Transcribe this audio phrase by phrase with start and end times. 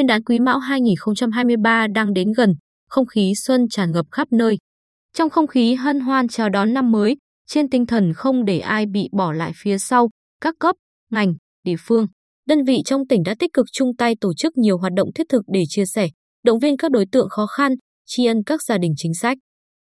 [0.00, 2.54] Nguyên đán Quý Mão 2023 đang đến gần,
[2.88, 4.58] không khí xuân tràn ngập khắp nơi.
[5.16, 7.16] Trong không khí hân hoan chào đón năm mới,
[7.46, 10.08] trên tinh thần không để ai bị bỏ lại phía sau,
[10.40, 10.76] các cấp,
[11.10, 11.34] ngành,
[11.64, 12.06] địa phương,
[12.48, 15.26] đơn vị trong tỉnh đã tích cực chung tay tổ chức nhiều hoạt động thiết
[15.28, 16.08] thực để chia sẻ,
[16.44, 17.74] động viên các đối tượng khó khăn,
[18.06, 19.38] tri ân các gia đình chính sách.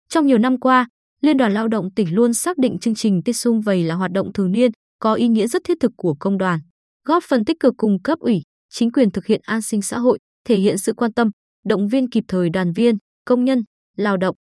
[0.10, 0.88] Trong nhiều năm qua,
[1.22, 4.12] Liên đoàn Lao động tỉnh luôn xác định chương trình Tết Xung Vầy là hoạt
[4.12, 6.60] động thường niên, có ý nghĩa rất thiết thực của công đoàn,
[7.06, 8.42] góp phần tích cực cùng cấp ủy,
[8.74, 11.30] chính quyền thực hiện an sinh xã hội, thể hiện sự quan tâm,
[11.66, 13.64] động viên kịp thời đoàn viên, công nhân,
[13.98, 14.36] lao động.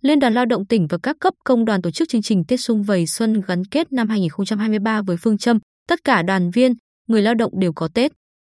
[0.00, 2.60] Liên đoàn Lao động tỉnh và các cấp công đoàn tổ chức chương trình Tết
[2.60, 6.72] Xung Vầy Xuân gắn kết năm 2023 với phương châm tất cả đoàn viên,
[7.08, 8.12] người lao động đều có Tết.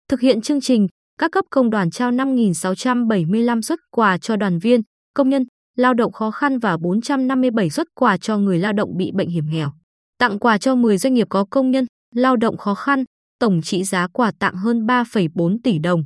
[0.08, 0.86] Thực hiện chương trình,
[1.18, 4.80] các cấp công đoàn trao 5.675 xuất quà cho đoàn viên,
[5.14, 5.44] công nhân,
[5.76, 9.44] lao động khó khăn và 457 xuất quà cho người lao động bị bệnh hiểm
[9.50, 9.72] nghèo.
[10.18, 13.04] Tặng quà cho 10 doanh nghiệp có công nhân, lao động khó khăn,
[13.44, 16.04] tổng trị giá quà tặng hơn 3,4 tỷ đồng.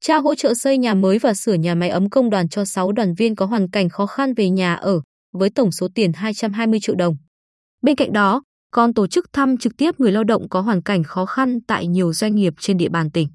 [0.00, 2.92] Trao hỗ trợ xây nhà mới và sửa nhà máy ấm công đoàn cho 6
[2.92, 5.00] đoàn viên có hoàn cảnh khó khăn về nhà ở,
[5.32, 7.16] với tổng số tiền 220 triệu đồng.
[7.82, 11.02] Bên cạnh đó, còn tổ chức thăm trực tiếp người lao động có hoàn cảnh
[11.02, 13.28] khó khăn tại nhiều doanh nghiệp trên địa bàn tỉnh.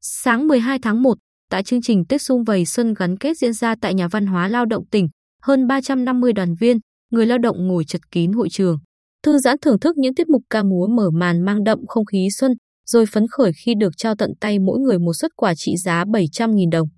[0.00, 1.18] Sáng 12 tháng 1,
[1.50, 4.48] tại chương trình Tết Xung Vầy Xuân gắn kết diễn ra tại Nhà văn hóa
[4.48, 5.08] Lao động tỉnh,
[5.42, 6.78] hơn 350 đoàn viên,
[7.10, 8.78] người lao động ngồi chật kín hội trường.
[9.22, 12.28] Thư giãn thưởng thức những tiết mục ca múa mở màn mang đậm không khí
[12.30, 12.52] xuân,
[12.90, 16.04] rồi phấn khởi khi được trao tận tay mỗi người một xuất quà trị giá
[16.04, 16.88] 700.000 đồng.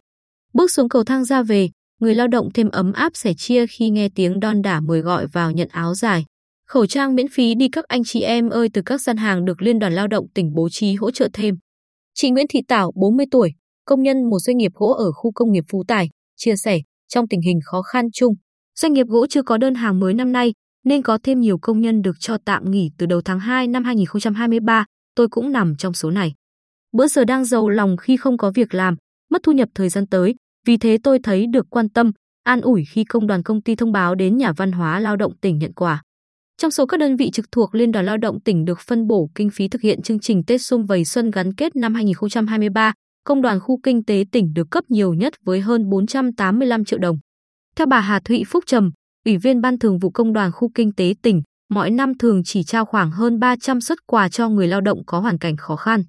[0.55, 1.69] Bước xuống cầu thang ra về,
[2.01, 5.27] người lao động thêm ấm áp sẻ chia khi nghe tiếng đon đả mời gọi
[5.27, 6.25] vào nhận áo dài.
[6.69, 9.63] Khẩu trang miễn phí đi các anh chị em ơi từ các gian hàng được
[9.63, 11.55] Liên đoàn Lao động tỉnh bố trí hỗ trợ thêm.
[12.15, 13.53] Chị Nguyễn Thị Tảo, 40 tuổi,
[13.85, 17.29] công nhân một doanh nghiệp gỗ ở khu công nghiệp Phú Tài, chia sẻ, trong
[17.29, 18.35] tình hình khó khăn chung,
[18.79, 20.53] doanh nghiệp gỗ chưa có đơn hàng mới năm nay,
[20.85, 23.85] nên có thêm nhiều công nhân được cho tạm nghỉ từ đầu tháng 2 năm
[23.85, 26.35] 2023, tôi cũng nằm trong số này.
[26.93, 28.97] Bữa giờ đang giàu lòng khi không có việc làm,
[29.31, 30.35] mất thu nhập thời gian tới,
[30.67, 32.13] vì thế tôi thấy được quan tâm,
[32.43, 35.37] an ủi khi công đoàn công ty thông báo đến nhà văn hóa lao động
[35.37, 36.03] tỉnh nhận quà.
[36.57, 39.31] Trong số các đơn vị trực thuộc Liên đoàn Lao động tỉnh được phân bổ
[39.35, 42.93] kinh phí thực hiện chương trình Tết Xuân Vầy Xuân gắn kết năm 2023,
[43.25, 47.19] Công đoàn khu kinh tế tỉnh được cấp nhiều nhất với hơn 485 triệu đồng.
[47.77, 48.91] Theo bà Hà Thụy Phúc Trầm,
[49.25, 51.43] Ủy viên Ban Thường vụ Công đoàn khu kinh tế tỉnh,
[51.75, 55.21] mỗi năm thường chỉ trao khoảng hơn 300 suất quà cho người lao động có
[55.21, 56.05] hoàn cảnh khó khăn.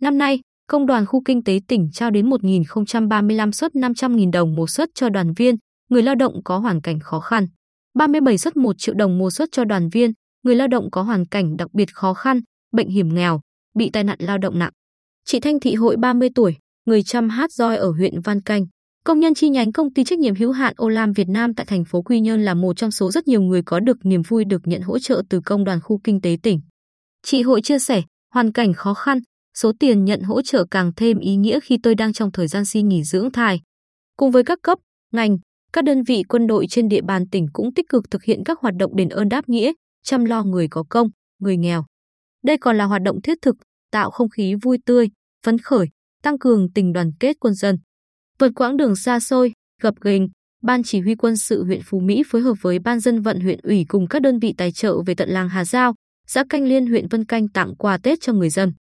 [0.00, 0.40] Năm nay,
[0.70, 5.08] Công đoàn khu kinh tế tỉnh trao đến 1.035 suất 500.000 đồng một suất cho
[5.08, 5.56] đoàn viên,
[5.88, 7.46] người lao động có hoàn cảnh khó khăn.
[7.94, 10.12] 37 suất 1 triệu đồng một suất cho đoàn viên,
[10.42, 12.40] người lao động có hoàn cảnh đặc biệt khó khăn,
[12.72, 13.40] bệnh hiểm nghèo,
[13.74, 14.72] bị tai nạn lao động nặng.
[15.24, 16.56] Chị Thanh Thị Hội 30 tuổi,
[16.86, 18.66] người chăm hát roi ở huyện Văn Canh,
[19.06, 21.84] công nhân chi nhánh công ty trách nhiệm hữu hạn Olam Việt Nam tại thành
[21.84, 24.62] phố Quy Nhơn là một trong số rất nhiều người có được niềm vui được
[24.64, 26.60] nhận hỗ trợ từ công đoàn khu kinh tế tỉnh.
[27.22, 28.02] Chị Hội chia sẻ,
[28.34, 29.18] hoàn cảnh khó khăn,
[29.54, 32.64] số tiền nhận hỗ trợ càng thêm ý nghĩa khi tôi đang trong thời gian
[32.64, 33.60] xin nghỉ dưỡng thai.
[34.16, 34.78] Cùng với các cấp,
[35.12, 35.38] ngành,
[35.72, 38.58] các đơn vị quân đội trên địa bàn tỉnh cũng tích cực thực hiện các
[38.60, 39.72] hoạt động đền ơn đáp nghĩa,
[40.04, 41.84] chăm lo người có công, người nghèo.
[42.44, 43.56] Đây còn là hoạt động thiết thực,
[43.92, 45.08] tạo không khí vui tươi,
[45.44, 45.86] phấn khởi,
[46.22, 47.76] tăng cường tình đoàn kết quân dân.
[48.38, 49.52] Vượt quãng đường xa xôi,
[49.82, 50.28] gập ghềnh,
[50.62, 53.60] Ban Chỉ huy quân sự huyện Phú Mỹ phối hợp với Ban dân vận huyện
[53.62, 55.94] ủy cùng các đơn vị tài trợ về tận làng Hà Giao,
[56.26, 58.72] xã Canh Liên huyện Vân Canh tặng quà Tết cho người dân.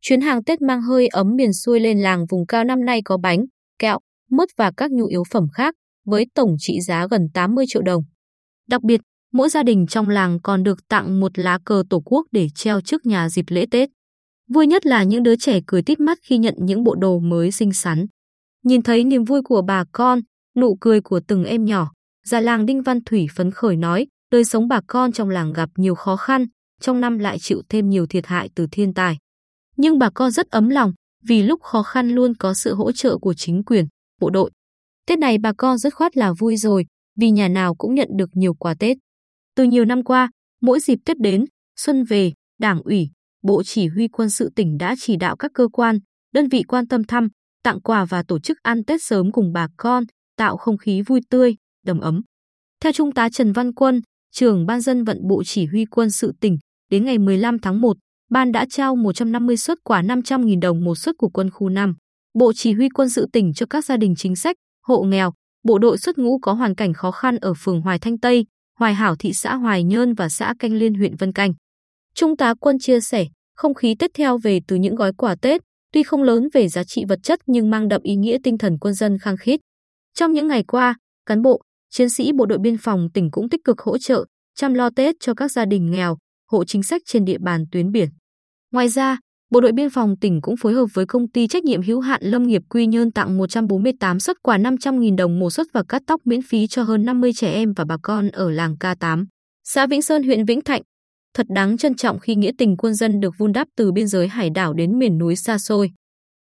[0.00, 3.16] Chuyến hàng Tết mang hơi ấm miền xuôi lên làng vùng cao năm nay có
[3.16, 3.44] bánh,
[3.78, 3.98] kẹo,
[4.30, 5.74] mứt và các nhu yếu phẩm khác,
[6.06, 8.02] với tổng trị giá gần 80 triệu đồng.
[8.68, 9.00] Đặc biệt,
[9.32, 12.80] mỗi gia đình trong làng còn được tặng một lá cờ tổ quốc để treo
[12.80, 13.88] trước nhà dịp lễ Tết.
[14.48, 17.50] Vui nhất là những đứa trẻ cười tít mắt khi nhận những bộ đồ mới
[17.50, 18.06] xinh xắn.
[18.64, 20.20] Nhìn thấy niềm vui của bà con,
[20.56, 21.92] nụ cười của từng em nhỏ,
[22.26, 25.70] già làng Đinh Văn Thủy phấn khởi nói, đời sống bà con trong làng gặp
[25.76, 26.46] nhiều khó khăn,
[26.80, 29.18] trong năm lại chịu thêm nhiều thiệt hại từ thiên tai.
[29.76, 30.92] Nhưng bà con rất ấm lòng,
[31.26, 33.86] vì lúc khó khăn luôn có sự hỗ trợ của chính quyền,
[34.20, 34.50] bộ đội.
[35.06, 36.86] Tết này bà con rất khoát là vui rồi,
[37.16, 38.96] vì nhà nào cũng nhận được nhiều quà Tết.
[39.56, 40.30] Từ nhiều năm qua,
[40.60, 41.44] mỗi dịp Tết đến,
[41.76, 43.08] xuân về, Đảng ủy,
[43.42, 45.98] Bộ Chỉ huy quân sự tỉnh đã chỉ đạo các cơ quan,
[46.32, 47.28] đơn vị quan tâm thăm,
[47.64, 50.04] tặng quà và tổ chức ăn Tết sớm cùng bà con,
[50.36, 51.56] tạo không khí vui tươi,
[51.86, 52.22] đầm ấm.
[52.80, 54.00] Theo Trung tá Trần Văn Quân,
[54.32, 56.58] trưởng Ban dân vận Bộ Chỉ huy quân sự tỉnh,
[56.90, 57.96] đến ngày 15 tháng 1,
[58.30, 61.94] Ban đã trao 150 suất quà 500.000 đồng một suất của quân khu 5.
[62.38, 64.56] Bộ Chỉ huy quân sự tỉnh cho các gia đình chính sách,
[64.86, 65.32] hộ nghèo,
[65.64, 68.46] bộ đội xuất ngũ có hoàn cảnh khó khăn ở phường Hoài Thanh Tây,
[68.78, 71.52] Hoài Hảo thị xã Hoài Nhơn và xã Canh Liên huyện Vân Canh.
[72.14, 73.26] Trung tá Quân chia sẻ,
[73.56, 75.60] không khí Tết theo về từ những gói quà Tết,
[75.94, 78.78] tuy không lớn về giá trị vật chất nhưng mang đậm ý nghĩa tinh thần
[78.78, 79.60] quân dân khăng khít.
[80.14, 80.94] Trong những ngày qua,
[81.26, 84.24] cán bộ, chiến sĩ bộ đội biên phòng tỉnh cũng tích cực hỗ trợ,
[84.54, 86.16] chăm lo Tết cho các gia đình nghèo,
[86.50, 88.08] hộ chính sách trên địa bàn tuyến biển.
[88.72, 89.18] Ngoài ra,
[89.50, 92.20] Bộ đội biên phòng tỉnh cũng phối hợp với công ty trách nhiệm hữu hạn
[92.24, 96.20] Lâm nghiệp Quy Nhơn tặng 148 suất quà 500.000 đồng một suất và cắt tóc
[96.24, 99.24] miễn phí cho hơn 50 trẻ em và bà con ở làng K8,
[99.64, 100.82] xã Vĩnh Sơn huyện Vĩnh Thạnh.
[101.34, 104.28] Thật đáng trân trọng khi nghĩa tình quân dân được vun đắp từ biên giới
[104.28, 105.90] hải đảo đến miền núi xa xôi.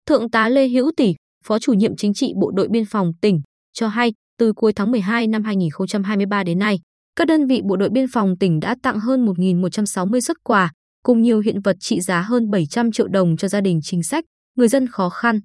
[0.06, 3.41] Thượng tá Lê Hữu Tỷ, Phó chủ nhiệm chính trị Bộ đội biên phòng tỉnh,
[3.73, 6.79] cho hay từ cuối tháng 12 năm 2023 đến nay,
[7.17, 10.73] các đơn vị bộ đội biên phòng tỉnh đã tặng hơn 1.160 xuất quà,
[11.03, 14.25] cùng nhiều hiện vật trị giá hơn 700 triệu đồng cho gia đình chính sách,
[14.56, 15.41] người dân khó khăn.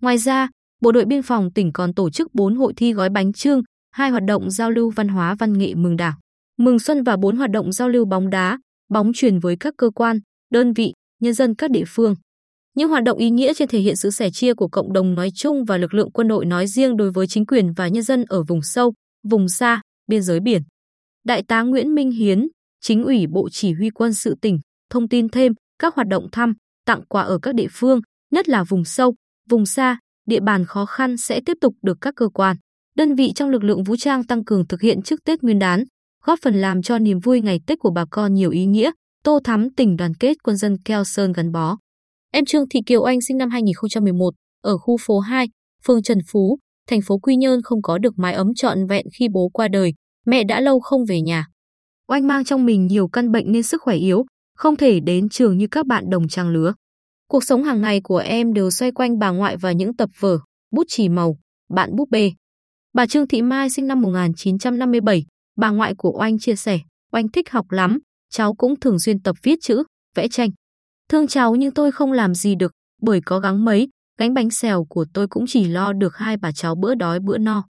[0.00, 0.48] Ngoài ra,
[0.82, 4.10] Bộ đội biên phòng tỉnh còn tổ chức 4 hội thi gói bánh trưng, hai
[4.10, 6.14] hoạt động giao lưu văn hóa văn nghệ mừng Đảng,
[6.58, 8.58] mừng xuân và 4 hoạt động giao lưu bóng đá,
[8.88, 10.18] bóng truyền với các cơ quan,
[10.50, 12.14] đơn vị, nhân dân các địa phương.
[12.74, 15.30] Những hoạt động ý nghĩa trên thể hiện sự sẻ chia của cộng đồng nói
[15.34, 18.24] chung và lực lượng quân đội nói riêng đối với chính quyền và nhân dân
[18.28, 18.92] ở vùng sâu,
[19.28, 20.62] vùng xa, biên giới biển.
[21.24, 22.48] Đại tá Nguyễn Minh Hiến,
[22.80, 24.58] chính ủy Bộ Chỉ huy quân sự tỉnh,
[24.90, 28.00] thông tin thêm các hoạt động thăm, tặng quà ở các địa phương,
[28.30, 29.14] nhất là vùng sâu,
[29.50, 32.56] vùng xa, địa bàn khó khăn sẽ tiếp tục được các cơ quan,
[32.96, 35.84] đơn vị trong lực lượng vũ trang tăng cường thực hiện trước Tết Nguyên đán,
[36.28, 38.90] góp phần làm cho niềm vui ngày Tết của bà con nhiều ý nghĩa,
[39.24, 41.76] tô thắm tình đoàn kết quân dân keo sơn gắn bó.
[42.32, 45.48] Em Trương Thị Kiều Anh sinh năm 2011, ở khu phố 2,
[45.84, 46.58] phường Trần Phú,
[46.88, 49.94] thành phố Quy Nhơn không có được mái ấm trọn vẹn khi bố qua đời,
[50.26, 51.46] mẹ đã lâu không về nhà.
[52.08, 54.24] Oanh mang trong mình nhiều căn bệnh nên sức khỏe yếu,
[54.56, 56.74] không thể đến trường như các bạn đồng trang lứa.
[57.28, 60.38] Cuộc sống hàng ngày của em đều xoay quanh bà ngoại và những tập vở,
[60.70, 61.36] bút chì màu,
[61.70, 62.32] bạn búp bê.
[62.92, 65.24] Bà Trương Thị Mai sinh năm 1957,
[65.58, 66.78] bà ngoại của Oanh chia sẻ,
[67.12, 67.98] Oanh thích học lắm,
[68.30, 69.82] cháu cũng thường xuyên tập viết chữ,
[70.14, 70.50] vẽ tranh.
[71.08, 72.72] Thương cháu nhưng tôi không làm gì được,
[73.02, 73.88] bởi có gắng mấy,
[74.18, 77.38] gánh bánh xèo của tôi cũng chỉ lo được hai bà cháu bữa đói bữa
[77.38, 77.64] no.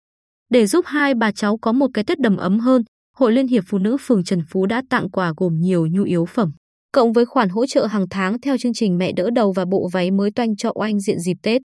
[0.50, 2.82] Để giúp hai bà cháu có một cái Tết đầm ấm hơn,
[3.16, 6.26] Hội Liên hiệp Phụ nữ phường Trần Phú đã tặng quà gồm nhiều nhu yếu
[6.26, 6.52] phẩm,
[6.92, 9.88] cộng với khoản hỗ trợ hàng tháng theo chương trình mẹ đỡ đầu và bộ
[9.92, 11.62] váy mới toanh cho oanh diện dịp Tết.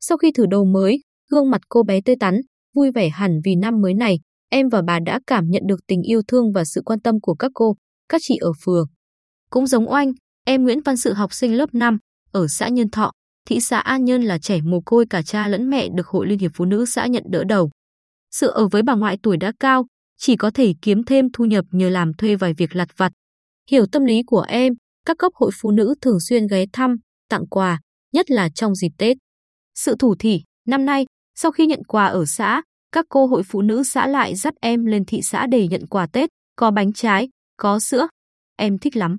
[0.00, 1.00] Sau khi thử đầu mới,
[1.30, 2.40] gương mặt cô bé tươi tắn,
[2.74, 4.18] vui vẻ hẳn vì năm mới này,
[4.48, 7.34] em và bà đã cảm nhận được tình yêu thương và sự quan tâm của
[7.34, 7.76] các cô,
[8.08, 8.86] các chị ở phường.
[9.50, 10.12] Cũng giống oanh,
[10.44, 11.98] em Nguyễn Văn Sự học sinh lớp 5,
[12.32, 13.10] ở xã Nhân Thọ,
[13.48, 16.38] thị xã An Nhơn là trẻ mồ côi cả cha lẫn mẹ được Hội Liên
[16.38, 17.70] hiệp Phụ nữ xã nhận đỡ đầu.
[18.30, 19.86] Sự ở với bà ngoại tuổi đã cao,
[20.18, 23.12] chỉ có thể kiếm thêm thu nhập nhờ làm thuê vài việc lặt vặt.
[23.70, 24.72] Hiểu tâm lý của em,
[25.06, 26.96] các cấp hội phụ nữ thường xuyên ghé thăm,
[27.28, 27.80] tặng quà,
[28.12, 29.16] nhất là trong dịp Tết.
[29.74, 32.62] Sự thủ thỉ, năm nay, sau khi nhận quà ở xã,
[32.92, 36.06] các cô hội phụ nữ xã lại dắt em lên thị xã để nhận quà
[36.06, 38.08] Tết, có bánh trái, có sữa.
[38.56, 39.16] Em thích lắm.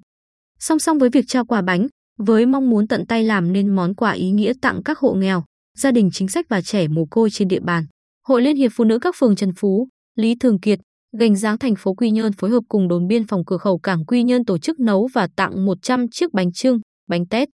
[0.60, 1.88] Song song với việc trao quà bánh,
[2.18, 5.44] với mong muốn tận tay làm nên món quà ý nghĩa tặng các hộ nghèo,
[5.77, 7.86] gia đình chính sách và trẻ mồ côi trên địa bàn.
[8.27, 10.80] Hội Liên hiệp Phụ nữ các phường Trần Phú, Lý Thường Kiệt,
[11.18, 14.06] Gành Giáng thành phố Quy Nhơn phối hợp cùng đồn biên phòng cửa khẩu cảng
[14.06, 17.50] Quy Nhơn tổ chức nấu và tặng 100 chiếc bánh trưng, bánh tét.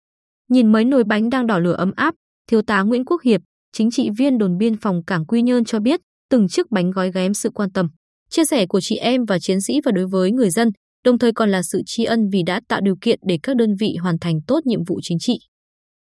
[0.50, 2.16] Nhìn mấy nồi bánh đang đỏ lửa ấm áp,
[2.48, 3.42] thiếu tá Nguyễn Quốc Hiệp,
[3.74, 7.12] chính trị viên đồn biên phòng cảng Quy Nhơn cho biết, từng chiếc bánh gói
[7.12, 7.88] ghém sự quan tâm,
[8.30, 10.70] chia sẻ của chị em và chiến sĩ và đối với người dân,
[11.06, 13.76] đồng thời còn là sự tri ân vì đã tạo điều kiện để các đơn
[13.80, 15.40] vị hoàn thành tốt nhiệm vụ chính trị.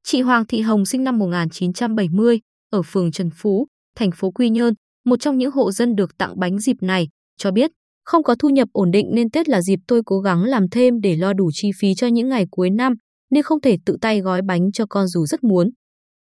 [0.03, 2.39] Chị Hoàng Thị Hồng sinh năm 1970,
[2.71, 4.73] ở phường Trần Phú, thành phố Quy Nhơn,
[5.05, 7.07] một trong những hộ dân được tặng bánh dịp này,
[7.37, 7.71] cho biết
[8.05, 11.01] không có thu nhập ổn định nên Tết là dịp tôi cố gắng làm thêm
[11.01, 12.93] để lo đủ chi phí cho những ngày cuối năm,
[13.31, 15.69] nên không thể tự tay gói bánh cho con dù rất muốn.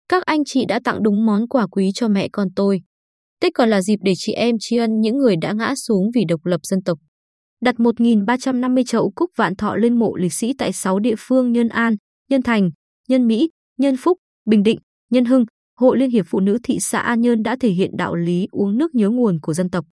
[0.10, 2.82] Các anh chị đã tặng đúng món quà quý cho mẹ con tôi.
[3.42, 6.22] Tết còn là dịp để chị em tri ân những người đã ngã xuống vì
[6.28, 7.00] độc lập dân tộc.
[7.62, 11.70] Đặt 1.350 chậu cúc vạn thọ lên mộ liệt sĩ tại 6 địa phương Nhân
[11.70, 11.96] An,
[12.30, 12.70] Nhân Thành,
[13.10, 14.80] Nhân Mỹ, Nhân Phúc, Bình Định,
[15.12, 15.46] Nhân Hưng,
[15.80, 18.78] Hội Liên hiệp Phụ nữ thị xã An Nhơn đã thể hiện đạo lý uống
[18.78, 19.86] nước nhớ nguồn của dân tộc.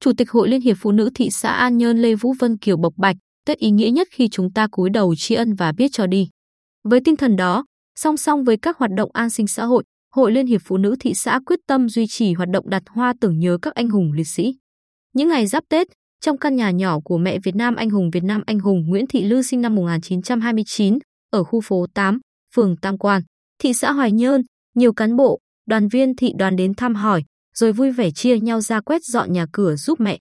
[0.00, 2.76] Chủ tịch Hội Liên hiệp Phụ nữ thị xã An Nhơn Lê Vũ Vân Kiều
[2.76, 3.16] bộc bạch,
[3.46, 6.28] Tết ý nghĩa nhất khi chúng ta cúi đầu tri ân và biết cho đi.
[6.84, 7.64] Với tinh thần đó,
[7.94, 9.84] song song với các hoạt động an sinh xã hội,
[10.14, 13.14] Hội Liên hiệp Phụ nữ thị xã quyết tâm duy trì hoạt động đặt hoa
[13.20, 14.54] tưởng nhớ các anh hùng liệt sĩ.
[15.12, 15.86] Những ngày giáp Tết,
[16.20, 19.06] trong căn nhà nhỏ của mẹ Việt Nam anh hùng Việt Nam anh hùng Nguyễn
[19.06, 20.98] Thị Lư sinh năm 1929
[21.30, 22.18] ở khu phố 8,
[22.54, 23.22] phường Tam Quan,
[23.58, 24.42] thị xã Hoài Nhơn,
[24.74, 27.24] nhiều cán bộ, đoàn viên thị đoàn đến thăm hỏi,
[27.54, 30.18] rồi vui vẻ chia nhau ra quét dọn nhà cửa giúp mẹ.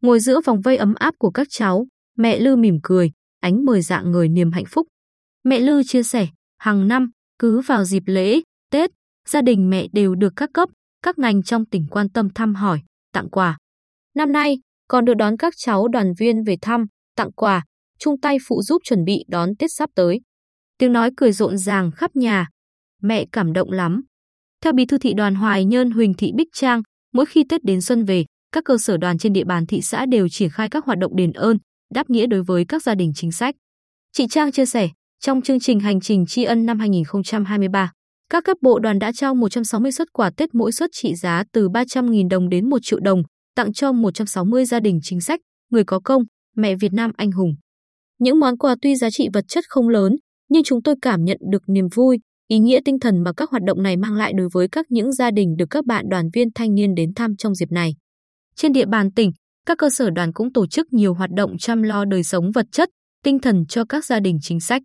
[0.00, 1.86] Ngồi giữa vòng vây ấm áp của các cháu,
[2.18, 4.86] mẹ Lư mỉm cười, ánh mời dạng người niềm hạnh phúc.
[5.44, 6.26] Mẹ Lư chia sẻ,
[6.62, 8.40] hàng năm, cứ vào dịp lễ,
[8.70, 8.90] Tết,
[9.28, 10.68] gia đình mẹ đều được các cấp,
[11.02, 12.80] các ngành trong tỉnh quan tâm thăm hỏi,
[13.12, 13.58] tặng quà.
[14.14, 17.64] Năm nay, còn được đón các cháu đoàn viên về thăm, tặng quà,
[17.98, 20.20] chung tay phụ giúp chuẩn bị đón Tết sắp tới.
[20.78, 22.48] Tiếng nói cười rộn ràng khắp nhà.
[23.02, 24.02] Mẹ cảm động lắm.
[24.60, 27.80] Theo Bí thư thị đoàn Hoài Nhơn Huỳnh Thị Bích Trang, mỗi khi Tết đến
[27.80, 30.84] xuân về, các cơ sở đoàn trên địa bàn thị xã đều triển khai các
[30.84, 31.58] hoạt động đền ơn,
[31.94, 33.54] đáp nghĩa đối với các gia đình chính sách.
[34.12, 34.88] Chị Trang chia sẻ,
[35.24, 37.92] trong chương trình hành trình tri ân năm 2023,
[38.30, 41.68] các cấp bộ đoàn đã trao 160 xuất quà Tết mỗi suất trị giá từ
[41.68, 43.22] 300.000 đồng đến 1 triệu đồng,
[43.56, 46.22] tặng cho 160 gia đình chính sách, người có công,
[46.56, 47.54] mẹ Việt Nam anh hùng.
[48.18, 50.16] Những món quà tuy giá trị vật chất không lớn,
[50.48, 53.62] nhưng chúng tôi cảm nhận được niềm vui, ý nghĩa tinh thần mà các hoạt
[53.66, 56.48] động này mang lại đối với các những gia đình được các bạn đoàn viên
[56.54, 57.94] thanh niên đến thăm trong dịp này.
[58.56, 59.30] Trên địa bàn tỉnh,
[59.66, 62.66] các cơ sở đoàn cũng tổ chức nhiều hoạt động chăm lo đời sống vật
[62.72, 62.88] chất,
[63.24, 64.82] tinh thần cho các gia đình chính sách.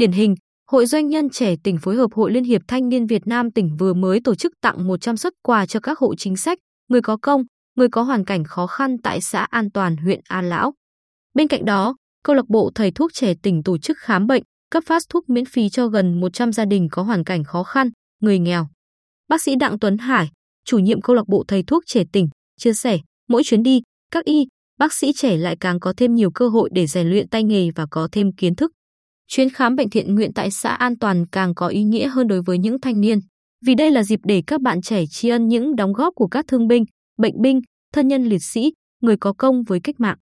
[0.00, 0.34] Điển hình,
[0.70, 3.76] Hội Doanh nhân trẻ tỉnh phối hợp Hội Liên hiệp Thanh niên Việt Nam tỉnh
[3.78, 7.16] vừa mới tổ chức tặng 100 xuất quà cho các hộ chính sách, người có
[7.22, 7.42] công,
[7.76, 10.74] người có hoàn cảnh khó khăn tại xã An Toàn, huyện An Lão.
[11.34, 14.82] Bên cạnh đó, câu lạc bộ thầy thuốc trẻ tỉnh tổ chức khám bệnh, cấp
[14.86, 17.90] phát thuốc miễn phí cho gần 100 gia đình có hoàn cảnh khó khăn,
[18.20, 18.68] người nghèo.
[19.28, 20.30] Bác sĩ Đặng Tuấn Hải,
[20.64, 22.28] chủ nhiệm câu lạc bộ thầy thuốc trẻ tỉnh,
[22.60, 24.46] chia sẻ, mỗi chuyến đi, các y,
[24.78, 27.70] bác sĩ trẻ lại càng có thêm nhiều cơ hội để rèn luyện tay nghề
[27.70, 28.72] và có thêm kiến thức.
[29.32, 32.42] Chuyến khám bệnh thiện nguyện tại xã An Toàn càng có ý nghĩa hơn đối
[32.42, 33.18] với những thanh niên,
[33.66, 36.44] vì đây là dịp để các bạn trẻ tri ân những đóng góp của các
[36.48, 36.84] thương binh,
[37.18, 37.60] bệnh binh,
[37.92, 38.72] thân nhân liệt sĩ,
[39.02, 40.16] người có công với cách mạng.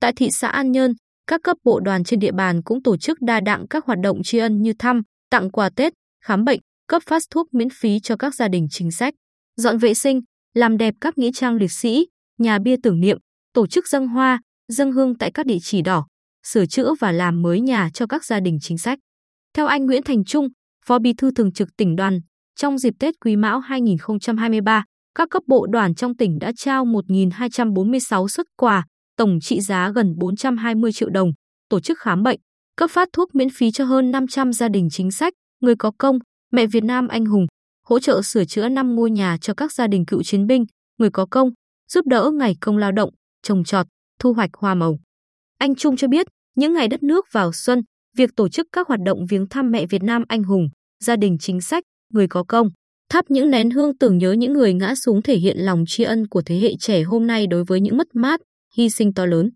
[0.00, 0.92] Tại thị xã An Nhơn,
[1.26, 4.22] các cấp bộ đoàn trên địa bàn cũng tổ chức đa dạng các hoạt động
[4.22, 5.92] tri ân như thăm, tặng quà Tết,
[6.24, 9.14] khám bệnh, cấp phát thuốc miễn phí cho các gia đình chính sách,
[9.56, 10.20] dọn vệ sinh,
[10.54, 12.06] làm đẹp các nghĩa trang liệt sĩ,
[12.38, 13.18] nhà bia tưởng niệm,
[13.54, 16.06] tổ chức dâng hoa, dâng hương tại các địa chỉ đỏ,
[16.46, 18.98] sửa chữa và làm mới nhà cho các gia đình chính sách.
[19.54, 20.48] Theo anh Nguyễn Thành Trung,
[20.86, 22.20] Phó Bí thư Thường trực tỉnh đoàn,
[22.56, 28.28] trong dịp Tết Quý Mão 2023, các cấp bộ đoàn trong tỉnh đã trao 1.246
[28.28, 28.84] xuất quà,
[29.16, 31.30] tổng trị giá gần 420 triệu đồng,
[31.68, 32.40] tổ chức khám bệnh,
[32.76, 36.18] cấp phát thuốc miễn phí cho hơn 500 gia đình chính sách, người có công,
[36.52, 37.46] mẹ Việt Nam anh hùng,
[37.86, 40.64] hỗ trợ sửa chữa 5 ngôi nhà cho các gia đình cựu chiến binh,
[40.98, 41.50] người có công,
[41.90, 43.10] giúp đỡ ngày công lao động,
[43.42, 43.86] trồng trọt,
[44.18, 44.98] thu hoạch hoa màu.
[45.58, 47.82] Anh Trung cho biết, những ngày đất nước vào xuân,
[48.16, 50.68] việc tổ chức các hoạt động viếng thăm mẹ Việt Nam anh hùng,
[51.04, 52.68] gia đình chính sách, người có công,
[53.10, 56.26] thắp những nén hương tưởng nhớ những người ngã xuống thể hiện lòng tri ân
[56.26, 58.40] của thế hệ trẻ hôm nay đối với những mất mát,
[58.76, 59.50] hy sinh to lớn.